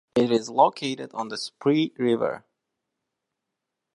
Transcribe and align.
It 0.15 0.31
is 0.31 0.49
located 0.49 1.11
on 1.13 1.27
the 1.27 1.37
Spree 1.37 1.93
River. 1.95 2.43